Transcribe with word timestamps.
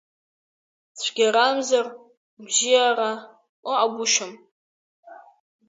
Цәгьарамзар, 0.99 1.87
бзиара 2.45 3.11
ыҟагушьам! 3.71 4.33